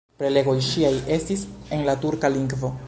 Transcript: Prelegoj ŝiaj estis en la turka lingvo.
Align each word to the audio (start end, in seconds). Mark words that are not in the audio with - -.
Prelegoj 0.21 0.55
ŝiaj 0.69 0.93
estis 1.19 1.45
en 1.77 1.87
la 1.91 1.97
turka 2.07 2.35
lingvo. 2.39 2.79